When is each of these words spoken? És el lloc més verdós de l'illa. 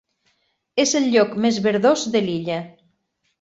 És 0.83 0.93
el 0.99 1.05
lloc 1.15 1.35
més 1.43 1.59
verdós 1.67 2.07
de 2.17 2.23
l'illa. 2.29 2.57